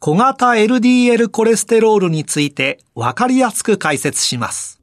[0.00, 4.80] 小型 LDL コレステロールについてわかりやすく解説します。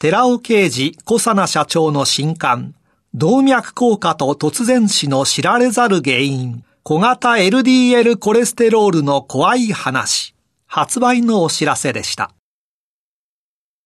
[0.00, 2.74] 寺尾啓治小佐奈社長の新刊、
[3.14, 10.34] 動脈硬化と突然死の知られざる原因、小型 LDL コレステロールの怖い話、
[10.66, 12.32] 発売のお知らせでした。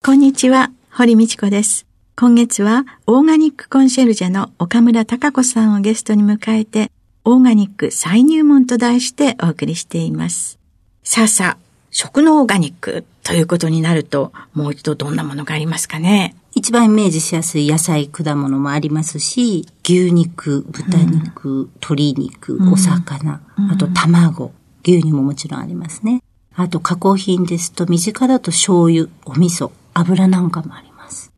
[0.03, 1.85] こんにちは、堀道子です。
[2.15, 6.91] 今月はオーガニックコンシェルジェの岡村隆子さんをゲストに迎えて、
[7.25, 10.62] オーガニック再入門と題してお送りしています。
[11.05, 16.33] さあさあ、食のオーガニックということになると、もう一度どんなものがありますかね？
[16.55, 26.23] 一番イメージしやすい野菜、果物もありますし、牛肉、豚肉、うん、鶏肉、お魚、うん、あと卵、牛乳ももちろんありますね。
[26.55, 31.33] あと加工品ですと、身近だと醤油、お味噌、油なんかもあります。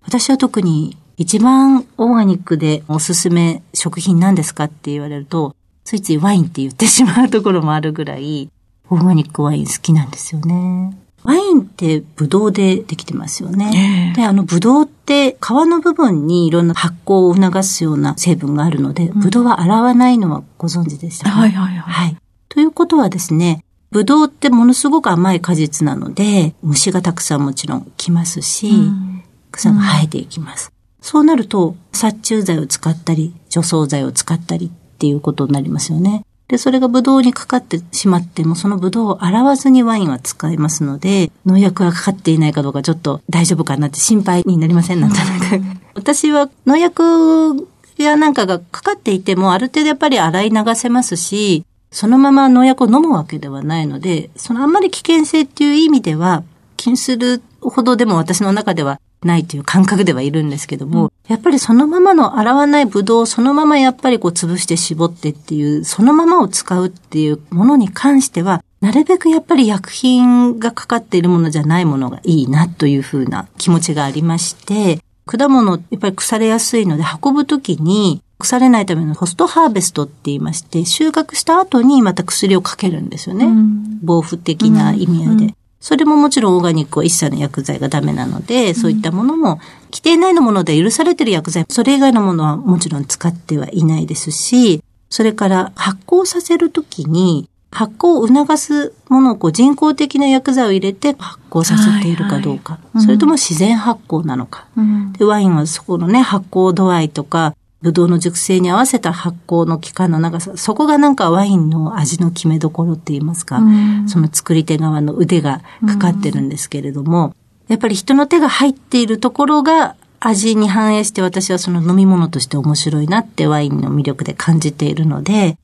[0.00, 8.48] 私は特に一番オーガニックでおすすめ食品なんですかって言われると、ついついワインって言ってしまうところもあるぐらい、
[8.90, 10.98] オーガニックワイン好きなんですよね。
[11.24, 14.12] ワインってブドウでできてますよね。
[14.16, 21.30] で、あのブドウって皮の部分にいろんな発酵を促すような成分があるので、うん、ブドウは洗わないのはご存知でした？
[21.30, 21.78] か、はいはいはい。
[21.78, 22.16] はい。
[22.48, 29.22] ということはですね、ぶどうってものすごく甘い果実なので、虫がたくさんもちろん来ますし、うん、
[29.52, 30.72] 草が生えていきます。
[30.98, 36.24] うん、そうなると、殺虫剤を使ったり、除草剤を使ったりっていうことになりますよね。
[36.52, 45.62] で、それがブドウにかかってしまっても、そのブドウを洗わずにワインは使えますので、農薬がかかっていないかどうかちょっと大丈夫かなって心配になりませんなんとなく。
[45.94, 56.44] 私は農薬やなんかがかかっていても、ある程度やっぱり洗い流せますし、そのまま農薬を飲むわけではないので、そのあんまり危険性っていう意味では、
[56.76, 83.46] 気にするほどでも私の中ではないという感覚ではいるんですけども、うん、やっぱりそのままの洗わないブドウをそのままやっぱりこう潰して絞ってっていう、そのままを使うっていうものに関しては、なるべくやっぱり薬品がかかっているものじゃないものがいいなというふうな気持ちがありまして、果物やっぱり腐れやすいので運ぶときに腐れないためのホストハーベストって言いまして、収穫した後にまた薬をかけるんですよね。
[83.46, 85.44] うん、防腐的な意味合いで。
[85.44, 105.24] うん、それももちろんオーガニックは一切の薬剤がダメなので、そういったものも、規定内のもので許されている薬剤、それ以外のものはもちろん使ってはいないですし、それから発酵させるときに、発酵を促すものをこう人工的な薬剤を入れて発酵させているかどうか、はいはい、それとも自然発酵なのか、うん、で。
[105.24, 117.34] ワインはそこのね、発酵度合いとか、ブドウの熟成に合わせた発酵の期間の長さ、そこがなんかワインの味の決めどころって言いますか、うん、その作り手側の腕がかかってるんですけれども、うん、
[117.68, 125.58] やっぱり人の手が入っているところが味に反映して私はその飲み物として面白いなってワインの魅力で感じているので、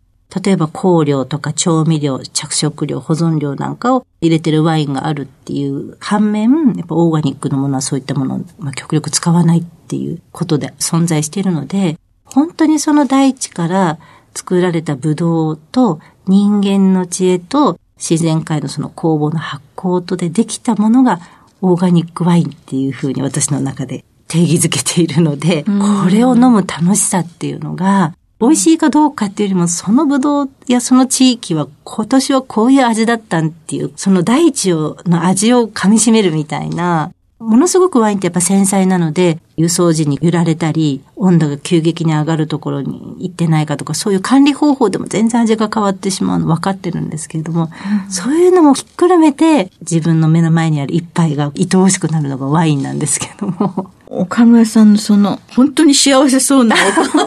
[0.45, 11.99] 例えば香料とか調味料、着色料、保存料なんかを入れてるワインがあるっていう反面、やっぱオーガニックのものはそういったものを、まあ、極力使わないっていうことで存在しているので、
[12.33, 13.99] 本当にその大地から
[14.35, 21.21] 作られたブドウと人間の知恵と自然界のその酵母の発酵とでできたものが
[21.61, 37.11] オーガニックワインっていうふうに私の中で定義づけているので、これを飲む楽しさっていうのが、美味しいかどうかっていうよりも、そのブドウやその地域は今年はこういう味だったんっていう、その大地をの味を噛み締めるみたいな、
[37.41, 47.69] ものすごくワインってやっぱ繊細なので、輸送時に揺られたり、温度が急激に上がるところに行ってないかとか、そういう管理方法でも全然味が変わってしまうの分かってるんですけれども、
[48.05, 53.91] うん、そういうのもひっくるめて、自分の目の前にある一杯が愛おしくなるのがワインなんですけども。
[54.07, 56.77] 岡村さんのその、本当に幸せそうな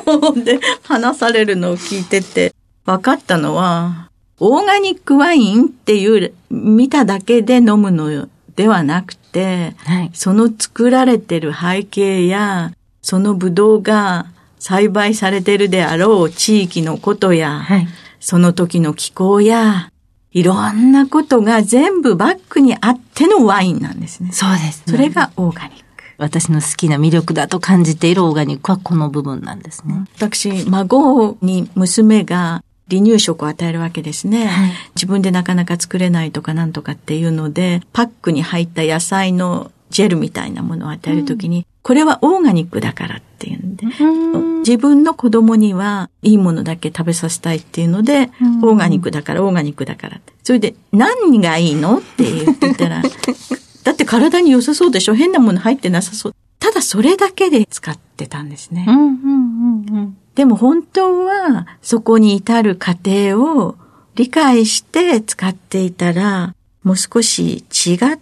[0.02, 2.56] お顔で話されるのを聞いてて、
[2.86, 14.28] 分かったのは、オーガニックワインっていう見ただけで飲むのではなくて、はい、その作られてる背景や、そのブドウが
[14.60, 17.88] 栽培されてるであろう地域のことや、はい、
[18.20, 19.92] その時の気候や、
[20.32, 24.32] いろんなことが全部バックにあってのワインなんですね。
[24.32, 25.82] そうです、ね、それがオーガニック。
[26.18, 30.06] 私の好きな魅力だと感じているオーガニックはこの部分なんですね。
[30.16, 50.22] 私、孫に娘が離乳食を与えるわけですね、はい、自分でなかなか作れないとかなんとかっていうので、パックに入った野菜のジェルみたいなものを与えるときに、うん、これはオーガニックだからっていうんで、うん、自分の子供にはいいものだけ食べさせたいっていうので、うん、オーガニックだから、オーガニックだから。
[50.44, 53.02] それで、何がいいのって言ってたら、
[53.84, 55.16] だって体に良さそうでしょ？
[55.16, 56.36] 変なもの入ってなさそう。
[56.60, 58.86] ただそれだけで使ってたんですね。
[58.88, 63.76] うんうんうんうん、でも本当はそこに至る過程を
[64.16, 68.20] 理解して使っていたら、もう少し違っ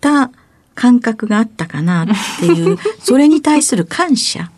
[0.00, 0.30] た
[0.74, 2.06] 感覚があったかなっ
[2.40, 4.50] ていう、 それに対する感謝。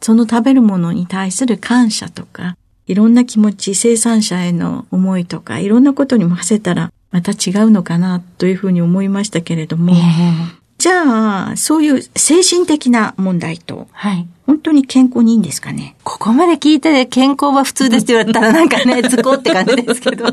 [0.00, 2.56] その食べるものに対する感謝とか、
[2.86, 9.94] いろんな気持ち、生産者への思いとか、いろんなことにも馳せたら、また違うのかなというふうに思いましたけれども、
[10.78, 15.94] じゃあ、そういう精神的な問題と、はい、本当に健康にいいんですかね？
[16.04, 20.24] ここまで聞いて健康は普通ですって言われたらなんかね、 図工って感じですけど。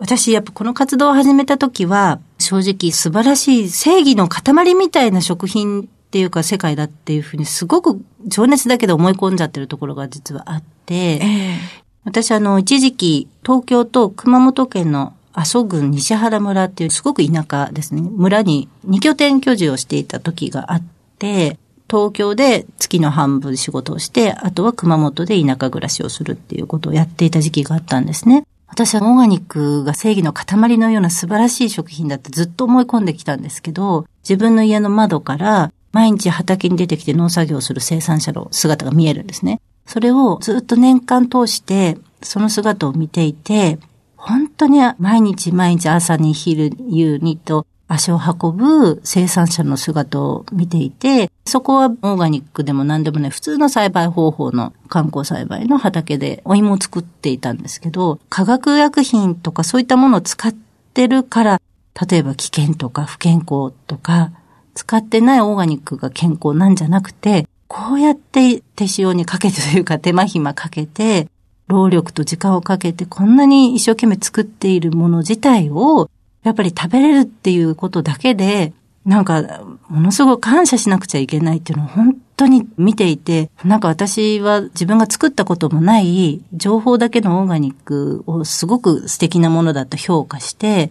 [0.00, 11.58] 私、やっぱこの活動を始めた時は、正直素晴らしい正義の塊みたいな食品っていうか世界だっていうふうにすごく情熱だけで思い込んじゃってるところが実はあって、えー、
[12.04, 18.02] 私あの、一時期東京と熊本県の阿蘇郡西原村っていうすごく田舎ですね。
[18.02, 20.82] 村に二拠点居住をしていた時があっ
[21.20, 21.56] て、
[21.90, 28.44] 東京で月の半分仕事をして、あとは熊本で田舎暮らしをするっていうことをやっていた時期があったんですね。
[28.68, 39.60] 私はオーガニックが正義の塊のような素晴らしい食品だってずっと思い込んできたんですけど、自分の家の窓から毎日畑に出てきて農作業する生産者の姿が見えるんですね。
[39.86, 43.80] それをずっと年間通してその姿を見ていて、
[44.16, 60.54] 本当に毎日毎日朝に昼夕にと足を運ぶ生産者の姿を見ていて、そこはオーガニックでも何でもない普通の栽培方法の観光栽培の畑でお芋を作っていたんですけど、化学薬品とかそういったものを使っ
[60.94, 61.60] てるから、
[62.08, 64.30] 例えば危険とか不健康とか、
[64.74, 71.26] 使ってないオーガニックが健康なんじゃなくて、こうやって手塩にかけてというか手間暇かけて、
[71.66, 76.08] 労力と時間をかけてこんなに一生懸命作っているもの自体を
[76.42, 78.72] やっぱり食べれるっていうことだけで、
[79.04, 90.90] なんか、ものすごく感謝しなくちゃいけないっていうのを本当に見ていて、なんか私は自分が作ったこともない情報だけのオーガニックをすごく素敵なものだと評価して、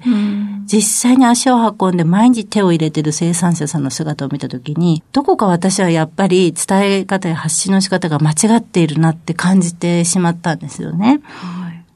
[0.66, 11.22] 実際に足を運んで毎日手を入れてる生産者さんの姿を見たときに、どこか私はやっぱり伝え方や発信の仕方が間違っているなって感じてしまったんですよね。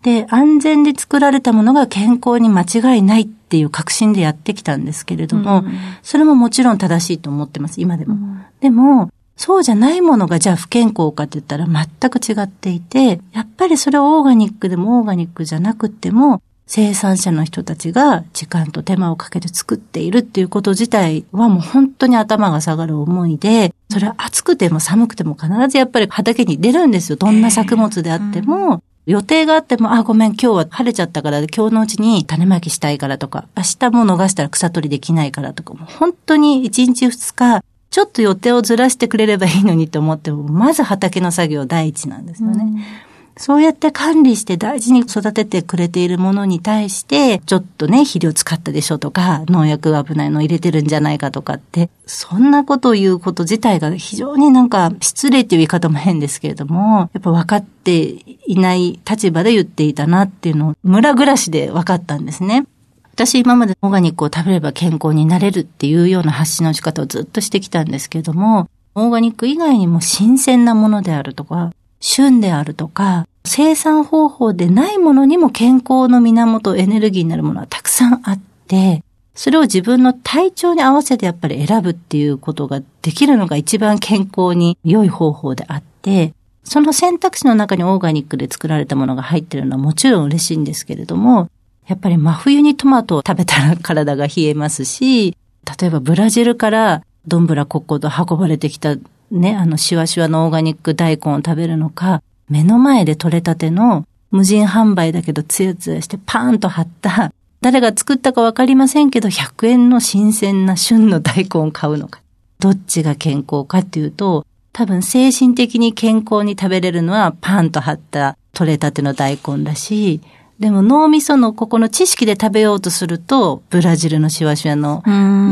[0.03, 5.73] で、安全で作られたものが健康に間違いないっていう確信でやってきたんですけれども、うん、
[6.03, 8.13] それももちろん正しいと思ってます、今でも。
[8.13, 27.15] うん、でも、そうじゃないものがじゃあ不健康かって言ったら全く違っていて、やっぱりそれはオーガニックでもオーガニックじゃなくても、生産者の人たちが時間と手間をかけて作っているっていうこと自体はもう本当に頭が下がる思いで、それは暑くても寒くても必ずやっぱり畑に出るんですよ。
[27.15, 28.81] どんな作物であっても。
[29.05, 42.63] 予定があっても、あ、ごめん、今日は晴れちゃったから、今日のうちに種まきしたいからとか、明日も逃したら草取りできないからとか、もう本当に1日2日、ちょっと予定をずらしてくれればいいのにと思っても、まず畑の作業第一なんですよね。
[42.63, 58.03] うんそうやって管理して大事に育ててくれているものに対して、ちょっとね、肥料使ったでしょとか、農薬危ないの入れてるんじゃないかとかって、そんなことを言うこと自体が非常になんか失礼っていう言い方も変ですけれども、やっぱ分かって
[58.45, 62.65] いない立場で言っていたなっていうのを村暮らしで分かったんですね。
[63.13, 71.71] 私今までオーガニックを食べれば健康になれるっていうような発信の仕方をずっとしてきたんですけれども、オーガニック以外にも新鮮なものであるとか、
[72.03, 79.03] 旬であるとか、生産方法でないものにも健康の源、エネルギーになるものはたくさんあって、
[79.35, 86.33] それを自分の体調に合わせてやっぱり選ぶっていうことができるのが一番健康に良い方法であって、
[86.65, 91.49] その選択肢の中にオーガニックで作られたものが入ってるのはもちろん嬉しいんですけれども、
[91.87, 95.37] やっぱり真冬にトマトを食べたら体が冷えますし、
[95.79, 98.97] 例えばブラジルからどんぶらこっこと運ばれてきた
[99.39, 112.21] ね、あの、シワシワのオーガニック大根を食べるのか、目の前で採れたての無人販売だけどツヤツヤしてパーンと貼った、誰が作ったかわかりませんけど、100円の新鮮な旬の大根を買うのか。
[112.59, 120.21] どっちが健康かっていうと、多分精神的に健康に食べれるのはパンと張った取れたての大根だし、
[120.59, 125.03] でも脳みそのここの知識で食べようとすると、ブラジルのシワシワの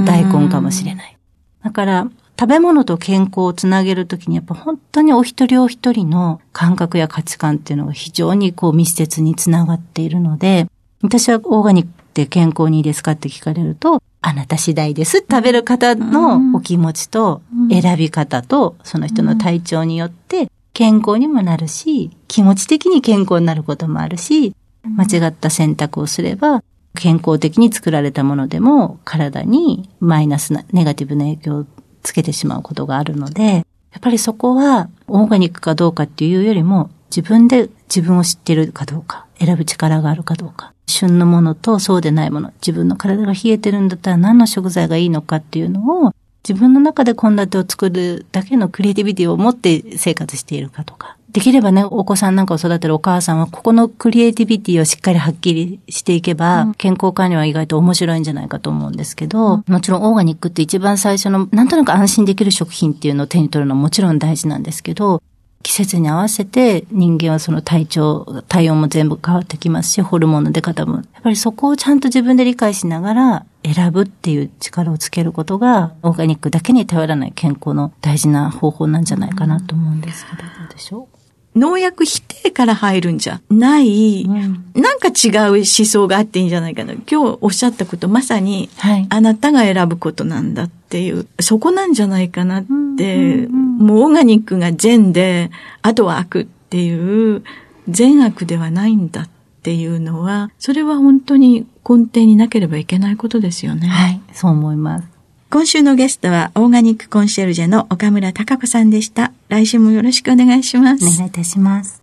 [0.06, 1.18] 大根かもしれない。
[1.64, 2.08] だから、
[2.42, 10.66] 食べ物と健康をつなげるときにやっぱ本当にお一人お一人の感覚や価値観っていうのが非常にこう密接につながっているので、
[11.04, 15.20] 私はオーガニックって健康にいいですかって聞かれると、あなた次第です。
[15.20, 26.64] 食べる方のお気持ちと選び方とその人の体調によって健康にもなるし、気持ち的に健康になることもあるし、間違った選択をすれば
[26.96, 31.66] 健康的に作られたものでも体にマイナスなネガティブな影響を
[32.04, 33.60] つけてしまうことがあるので、や
[33.98, 46.14] っぱりそこはオーガニックかどうかっていうよりも自分で自分を知ってるかどうか、選ぶ力があるかどうか、旬のものとそうでないもの、自分の体が冷えてるんだったら何の食材がいいのかっていうのを
[46.48, 65.22] 自分の中で献立を作るだけのクリエイティビティを持って生活しているかとか、できればね、お子さんなんかを育てるお母さんは、ここのクリエイティビティをしっかりはっきりしていけば、うん、健康管理は意外と面白いんじゃないかと思うんですけど、うん、もちろんオーガニックって一番最初の、なんとなく安心できる食品っていうのを手に取るのはもちろん大事なんですけど、
[65.64, 70.96] 季節に合わせて人間はその体調、体温も全部変わってきますし、ホルモンの出方も。
[70.96, 81.21] やっぱりそこをちゃんと自分で理解しながら選ぶっていう力をつけることが、オーガニックだけに頼らない健康の大事な方法なんじゃないかなと思うんですけど、どうでしょう？
[81.56, 86.94] 農薬否定から入るんじゃない、うん、なんか違う思想があっていいんじゃないかな。
[86.94, 92.66] 今日おっしゃったことまさに、はい、あなたが選ぶことなんだっていう、そこなんじゃないかなっ
[92.98, 97.44] て、もうオーガニックが善で、あとは悪っていう、
[97.90, 99.30] 善悪ではないんだっ
[99.64, 103.88] ていうのは、それは本当に根底になければいけないことですよね。
[103.88, 105.11] はい、そう思います。
[105.54, 109.34] 今週のゲストはオーガニックコンシェルジェの岡村隆子さんでした。
[109.50, 111.06] 来週もよろしくお願いします。
[111.06, 112.02] お願いいたします。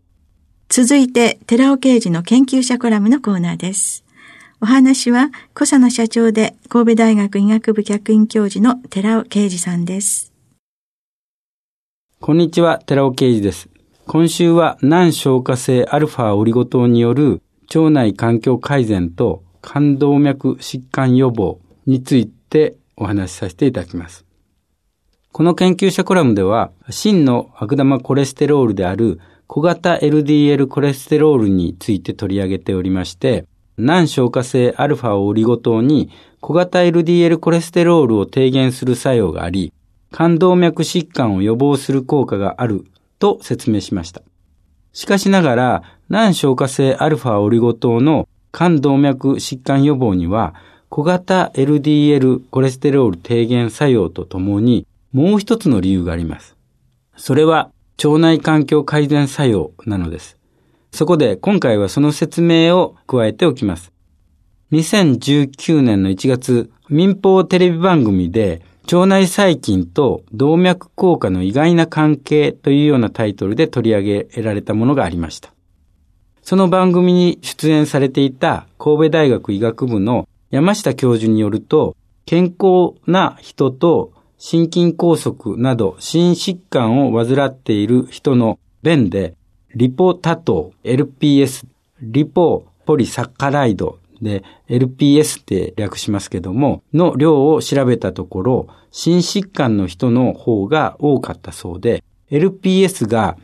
[0.68, 4.04] 続いて、寺尾刑事の研究者コラムのコーナーです。
[4.60, 10.30] お話は、小佐野社長で神戸大学医学部客員教授の寺尾啓二さんです。
[12.20, 13.70] こんにちは、寺尾啓二です。
[14.06, 17.40] 今週は難消化性アルファオリゴ糖による
[17.74, 24.26] 腸内環境改善と肝動脈疾患予防についてお話しさせていただきます。
[25.32, 39.72] この研究者コラムでは、真の悪玉コレステロールである小型 LDL コレステロールについて取り上げておりまして、難消化性アルファオリゴ糖に小型 LDL コレステロールを低減する作用があり、
[40.12, 42.86] 肝動脈疾患を予防する効果がある
[43.18, 44.22] と説明しました。
[44.92, 50.54] しかしながら、難消化性アルファオリゴ糖の肝動脈疾患予防には、
[50.90, 56.56] 小型 LDL コレステロール低減作用とともにもう一つの理由があります。
[57.16, 57.70] それは
[58.02, 60.38] 腸内環境改善作用なのです。
[60.92, 63.92] そこで今回はその説明を加えておきます。
[64.72, 75.52] 2019年の1月、民放テレビ番組で腸内細菌と動脈硬化の意外な関係というようなタイトルで取り上げられたものがありました。
[76.42, 89.34] その番組に出演されていた神戸大学医学部の山下教授によると、健康な人と心筋梗塞など心疾患を患っている人の便で、
[89.74, 91.66] リポタ糖、LPS、
[92.00, 103.36] リポポリサッカライドで LPS って略しますけども、の量を調べたところ、心疾患の人の方が多かったそうで、LPS が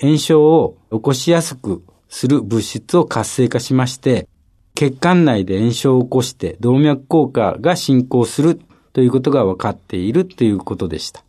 [0.00, 4.28] 炎症を起こしやすくする物質を活性化しまして、
[4.82, 8.60] 血管内で炎症を起こして動脈硬化が進行する
[8.92, 11.22] ということが分かっているということでした。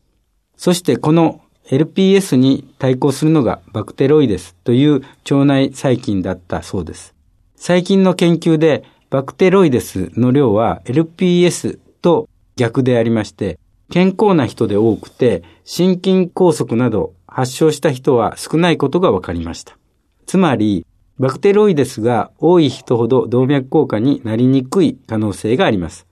[0.58, 7.14] そしてこの LPS に対抗するのがバクテロイデスという腸内細菌だったそうです。
[7.56, 13.60] 最近の研究でバクテロイデスの量は LPS と逆でありまして、
[13.92, 19.78] 健康な人で多くて心筋梗塞など発症した人は少ないことが分かりました。
[20.26, 20.88] つまり、
[21.20, 26.08] バクテロイデスが多い人ほど動脈硬化になりにくい可能性があります。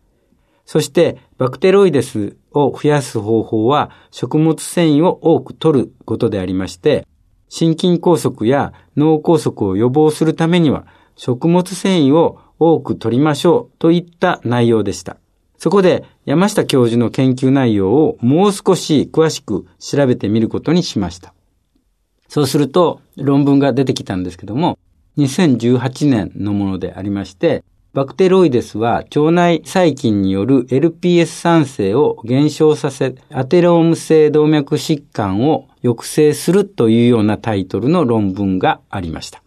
[0.65, 7.08] そして、バクテロイデスを増やす方法は食物繊維を多く摂ることでありまして、
[7.50, 15.17] 心筋梗塞や脳梗塞を予防するためには食物繊維を多く摂りましょうといった内容でした。
[15.58, 21.34] そこで山下教授の研究内容をもう少し詳しく調べてみることにしました。
[22.29, 24.79] そうすると論文が出てきたんですけども、
[25.18, 27.63] 2018年のものでありまして、
[27.94, 39.44] バクテロイデスは腸内細菌による LPS 酸性を減少させ、アテローム性動脈疾患を抑制するというようなタイトルの論文がありました。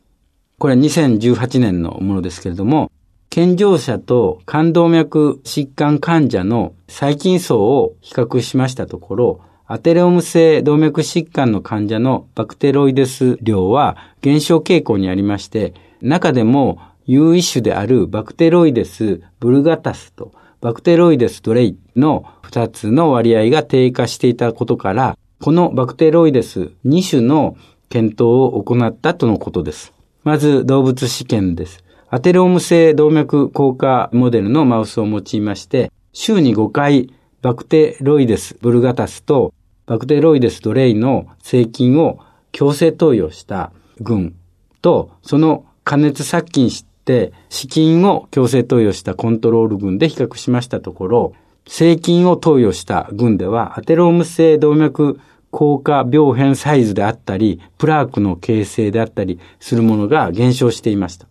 [0.59, 2.91] これは2018年のものですけれども、
[3.31, 27.57] 健常者と冠動脈疾患患者の細菌層を比較しましたところ、アテレオム性動脈疾患の患者のバクテロイデス量は減少傾向にありまして、中でも有一種であるバクテロイデス・ブルガタスとバクテロイデス・ドレイの2つの割合が低下していたことから、このバクテロイデス2種の
[27.89, 29.95] 検討を行ったとのことです。
[30.25, 31.83] まず動物試験です。
[32.11, 39.53] アテローム性動脈硬化モデルのマウスを用いまして、週に5回バクテロイデス・ブルガタスと
[39.85, 42.19] バクテロイデス・ドレイの製菌を
[42.53, 43.71] 強制投与した
[44.01, 44.35] 群
[44.81, 51.35] と、その加熱殺菌して、資金を強制投与したコントロール群で比較しましたところ、
[51.67, 55.21] 税金を投与した群では、アテローム性動脈
[55.53, 61.27] 硬化病変サイズであったり、プラークの形成であったりするものが減少していました。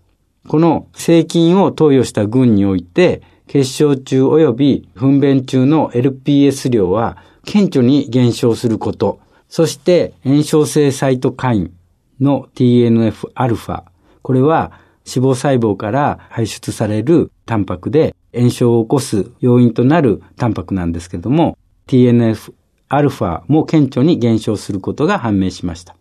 [0.48, 9.20] この税金を投与した群において、結晶中及び糞便中の LPS 量は顕著に減少すること、
[9.50, 11.74] そして炎症性サイトカイン
[12.20, 13.84] の TNF-α、
[14.22, 14.72] これは
[15.06, 21.58] 脂肪細胞から排出されるタンパクで炎症を起こす要因となるタンパクなんですけれども、
[21.88, 25.96] TNF-α も顕著に減少することが判明しました。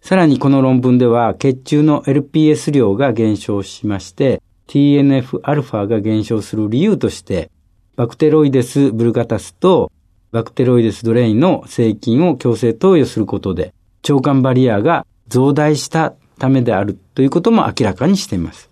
[0.00, 7.50] さらにこの論文では血中の LPS 量が減少しまして、TNF-α が減少する理由として、
[7.96, 9.90] バクテロイデス・ブルガタスと
[10.30, 13.74] バクテロイデス・ドレインの製菌を強制投与することで、
[14.08, 18.70] 腸管バリアが増大したためであるということも明らかにしています。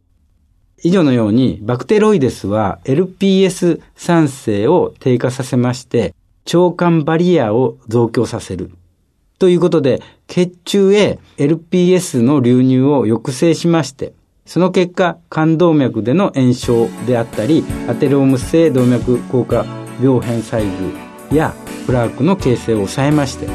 [0.82, 6.14] 以上のように、バクテロイデスは LPS 酸性を低下させまして、
[6.52, 8.70] 腸管バリアを増強させる。
[9.38, 14.12] ということで、血中へ LPS の流入を抑制しまして、
[14.46, 19.66] その結果、冠動脈での炎症であったり、アテローム性動脈硬化
[20.02, 20.62] 病変サイ
[21.30, 21.54] ズや
[21.84, 23.48] プラークの形成を抑えまして、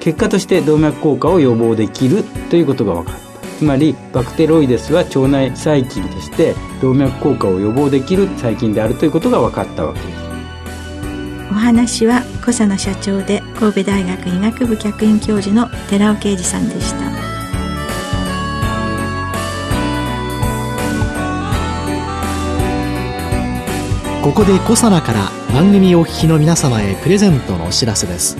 [0.00, 3.24] 結果として動脈硬化を予防できるということが分かる。
[3.58, 10.24] つまりバクテロイデスは腸内細菌として動脈硬化を予防できる細菌であるということが分かったわけです
[11.50, 17.13] お話は小佐野社長で神戸大学医学部客員教授の寺尾啓二さんでした
[24.24, 28.38] ここで小佐奈から番組お聞きの皆様へプレゼントのお知らせです。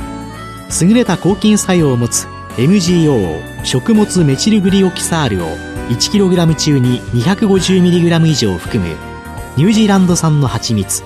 [0.83, 5.49] 優れた抗菌作用を持つ MGO 食物メチルグリオキサールを
[5.91, 8.97] 1kg 中に 250mg 以上含む
[9.59, 11.03] ニュージーランド産の蜂蜜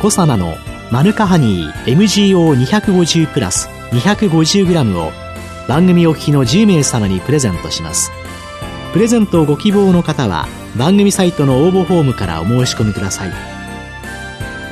[0.00, 0.54] コサナの
[0.90, 5.12] マヌカハニー MGO250 プラス 250g を
[5.68, 8.10] 番組お聞きの10名様にプレゼントします。
[8.94, 13.53] プレゼントをご希望の方は番組サイトの応募フォームからお申し込みください。